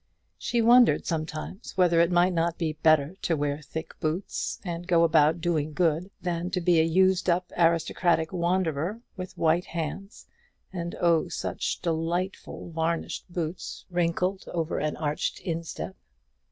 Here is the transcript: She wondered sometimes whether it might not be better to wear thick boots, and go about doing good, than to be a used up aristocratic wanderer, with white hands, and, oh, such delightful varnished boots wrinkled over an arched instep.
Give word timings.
She 0.39 0.63
wondered 0.63 1.05
sometimes 1.05 1.77
whether 1.77 2.01
it 2.01 2.11
might 2.11 2.33
not 2.33 2.57
be 2.57 2.73
better 2.73 3.15
to 3.21 3.37
wear 3.37 3.61
thick 3.61 3.93
boots, 3.99 4.59
and 4.65 4.87
go 4.87 5.03
about 5.03 5.41
doing 5.41 5.73
good, 5.73 6.09
than 6.19 6.49
to 6.49 6.59
be 6.59 6.79
a 6.79 6.83
used 6.83 7.29
up 7.29 7.51
aristocratic 7.55 8.33
wanderer, 8.33 8.99
with 9.15 9.37
white 9.37 9.65
hands, 9.65 10.25
and, 10.73 10.95
oh, 10.99 11.27
such 11.27 11.83
delightful 11.83 12.71
varnished 12.71 13.31
boots 13.31 13.85
wrinkled 13.91 14.45
over 14.47 14.79
an 14.79 14.97
arched 14.97 15.39
instep. 15.41 15.95